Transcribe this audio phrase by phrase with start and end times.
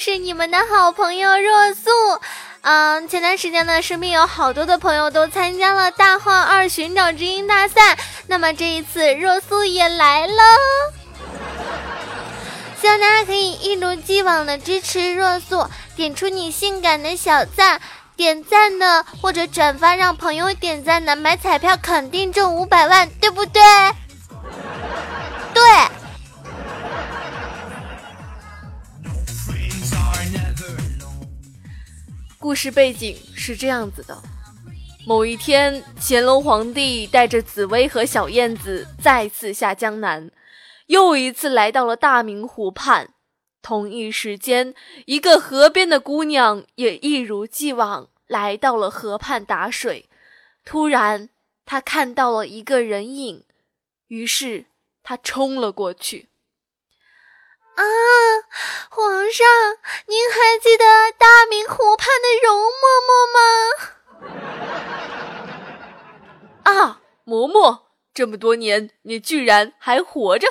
[0.00, 1.90] 是你们的好朋友若素。
[2.62, 10.42] 嗯，前段时间呢，身边有好多的朋友都参加了大话二寻找知音大赛，那么这一次若素也来了。
[12.80, 17.80] 希望大家可以一如既往的支持若素，点出你性感的小赞，
[18.16, 23.62] 点赞的或者转发让朋友点赞的，买彩票肯定中五百万，对不对？
[25.52, 25.62] 对。
[32.40, 34.16] 故事背景是这样子的：
[35.06, 40.30] 某一天，乾隆皇帝带着紫薇和小燕子再次下江南，
[40.86, 43.12] 又一次来到了大明湖畔。
[43.60, 50.08] 同一时间，一个河边的姑娘也一如既往来到了河畔打水。
[50.64, 51.28] 突然，
[51.66, 53.44] 她看到了一个人影，
[54.06, 54.64] 于是
[55.02, 56.30] 她冲了过去。
[57.76, 57.84] 啊，
[58.88, 59.46] 皇上，
[60.60, 60.84] 记得
[61.16, 63.40] 大明湖畔的容嬷嬷吗？
[66.70, 70.46] 啊，嬷嬷，这么多年，你居然还活着！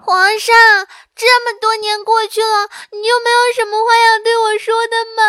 [0.00, 0.54] 皇上，
[1.14, 5.22] 这么多年过去了，你就没有什么话要对我说的吗？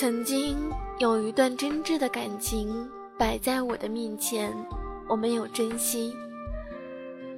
[0.00, 0.56] 曾经
[0.96, 4.50] 有一段真挚的感情摆在我的面前，
[5.06, 6.16] 我没有珍惜。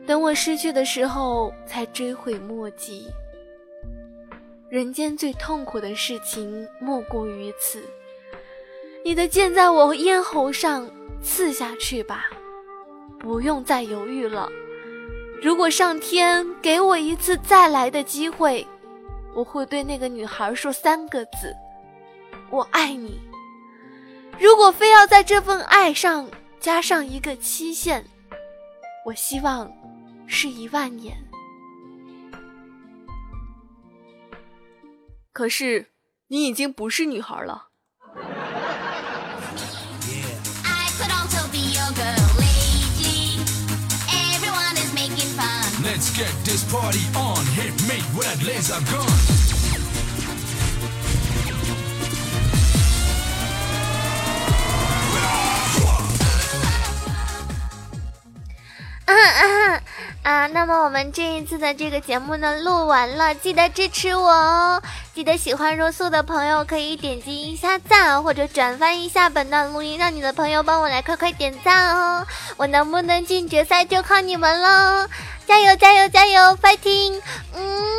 [0.07, 3.09] 等我失去的时候，才追悔莫及。
[4.69, 7.83] 人间最痛苦的事情莫过于此。
[9.05, 10.89] 你的剑在我咽喉上
[11.21, 12.31] 刺下去吧，
[13.19, 14.49] 不用再犹豫了。
[15.43, 18.65] 如果上天给我一次再来的机会，
[19.35, 21.53] 我会对那个女孩说三个字。
[22.51, 23.21] 我爱你。
[24.39, 28.05] 如果非要在这份爱上加上一个期限，
[29.07, 29.71] 我希望
[30.27, 31.17] 是一万年。
[35.33, 35.91] 可是
[36.29, 37.69] 你已经不是女孩了。
[60.23, 64.83] 啊，那么我们这一次的这个节目呢，录完了，记得支持我哦！
[65.15, 72.27] 记得喜欢若素的朋友可以点击一下赞，或者转发一下本段录音，让你的朋友帮我来快快点赞哦！
[72.57, 75.09] 我能不能进决赛就靠你们喽！
[75.47, 77.21] 加油加油加油，fighting！
[77.57, 77.92] 嗯。